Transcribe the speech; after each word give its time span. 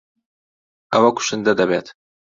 ئەوە 0.93 1.09
کوشندە 1.17 1.53
دەبێت. 1.59 1.87